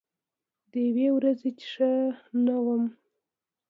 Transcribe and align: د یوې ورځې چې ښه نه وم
د 0.71 0.73
یوې 0.87 1.07
ورځې 1.15 1.49
چې 1.59 1.65
ښه 1.73 1.91
نه 2.45 2.55
وم 2.65 2.83